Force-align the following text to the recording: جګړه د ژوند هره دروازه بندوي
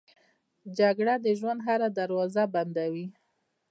جګړه 0.77 1.15
د 1.25 1.27
ژوند 1.39 1.59
هره 1.67 1.87
دروازه 1.99 2.43
بندوي 2.53 3.07